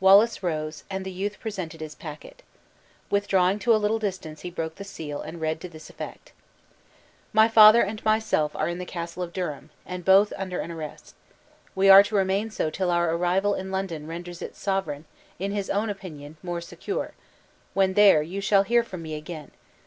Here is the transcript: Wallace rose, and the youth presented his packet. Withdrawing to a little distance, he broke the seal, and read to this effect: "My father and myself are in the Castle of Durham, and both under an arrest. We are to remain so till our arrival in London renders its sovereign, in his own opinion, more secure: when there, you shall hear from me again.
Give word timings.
Wallace 0.00 0.42
rose, 0.42 0.84
and 0.88 1.04
the 1.04 1.12
youth 1.12 1.38
presented 1.40 1.82
his 1.82 1.94
packet. 1.94 2.42
Withdrawing 3.10 3.58
to 3.58 3.74
a 3.74 3.76
little 3.76 3.98
distance, 3.98 4.40
he 4.40 4.48
broke 4.50 4.76
the 4.76 4.82
seal, 4.82 5.20
and 5.20 5.42
read 5.42 5.60
to 5.60 5.68
this 5.68 5.90
effect: 5.90 6.32
"My 7.34 7.48
father 7.48 7.82
and 7.82 8.02
myself 8.02 8.56
are 8.56 8.66
in 8.66 8.78
the 8.78 8.86
Castle 8.86 9.22
of 9.22 9.34
Durham, 9.34 9.68
and 9.84 10.06
both 10.06 10.32
under 10.38 10.60
an 10.60 10.70
arrest. 10.70 11.14
We 11.74 11.90
are 11.90 12.02
to 12.04 12.14
remain 12.16 12.48
so 12.50 12.70
till 12.70 12.90
our 12.90 13.14
arrival 13.14 13.52
in 13.52 13.70
London 13.70 14.06
renders 14.06 14.40
its 14.40 14.58
sovereign, 14.58 15.04
in 15.38 15.52
his 15.52 15.68
own 15.68 15.90
opinion, 15.90 16.38
more 16.42 16.62
secure: 16.62 17.12
when 17.74 17.92
there, 17.92 18.22
you 18.22 18.40
shall 18.40 18.62
hear 18.62 18.82
from 18.82 19.02
me 19.02 19.14
again. 19.16 19.50